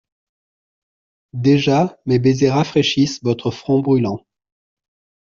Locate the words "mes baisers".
2.07-2.55